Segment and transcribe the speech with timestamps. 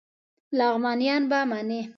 [0.57, 1.81] لغمانیان به منی